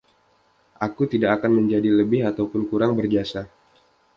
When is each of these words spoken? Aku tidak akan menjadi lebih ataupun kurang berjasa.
Aku 0.85 1.01
tidak 1.11 1.29
akan 1.37 1.51
menjadi 1.61 1.89
lebih 1.99 2.21
ataupun 2.31 2.61
kurang 2.69 2.91
berjasa. 2.99 3.41